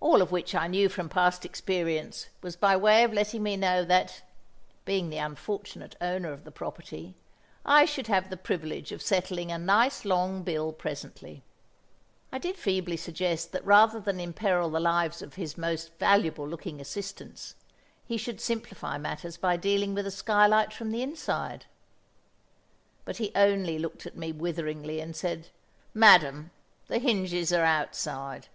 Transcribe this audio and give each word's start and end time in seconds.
All 0.00 0.22
of 0.22 0.30
which 0.30 0.54
I 0.54 0.68
knew 0.68 0.88
from 0.88 1.08
past 1.08 1.44
experience 1.44 2.28
was 2.40 2.54
by 2.54 2.76
way 2.76 3.02
of 3.02 3.12
letting 3.12 3.42
me 3.42 3.56
know 3.56 3.84
that 3.84 4.22
(being 4.84 5.10
the 5.10 5.18
unfortunate 5.18 5.96
owner 6.00 6.30
of 6.32 6.44
the 6.44 6.52
property) 6.52 7.14
I 7.66 7.84
should 7.84 8.06
have 8.06 8.30
the 8.30 8.36
privilege 8.36 8.90
of 8.92 9.02
settling 9.02 9.50
a 9.50 9.58
nice 9.58 10.04
long 10.04 10.44
bill 10.44 10.72
presently. 10.72 11.42
I 12.30 12.38
did 12.38 12.56
feebly 12.56 12.96
suggest 12.96 13.50
that 13.52 13.64
rather 13.66 13.98
than 13.98 14.20
imperil 14.20 14.70
the 14.70 14.78
lives 14.80 15.20
of 15.20 15.34
his 15.34 15.58
most 15.58 15.90
valuable 15.98 16.48
looking 16.48 16.80
assistants, 16.80 17.56
he 18.06 18.16
should 18.16 18.40
simplify 18.40 18.98
matters 18.98 19.36
by 19.36 19.56
dealing 19.56 19.94
with 19.94 20.04
the 20.04 20.12
skylight 20.12 20.72
from 20.72 20.90
the 20.92 21.02
inside. 21.02 21.66
But 23.04 23.16
he 23.16 23.32
only 23.34 23.80
looked 23.80 24.06
at 24.06 24.16
me 24.16 24.30
witheringly 24.32 25.00
and 25.00 25.14
said, 25.16 25.48
"Madam, 25.92 26.50
the 26.86 26.98
hinges 26.98 27.52
are 27.52 27.64
outside." 27.64 28.46